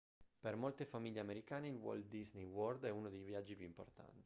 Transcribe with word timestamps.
per 0.39 0.55
molte 0.55 0.85
famiglie 0.87 1.19
americane 1.19 1.67
il 1.67 1.75
walt 1.75 2.07
disney 2.07 2.41
world 2.43 2.85
è 2.85 2.89
uno 2.89 3.07
dei 3.07 3.21
viaggi 3.21 3.55
più 3.55 3.67
importanti 3.67 4.19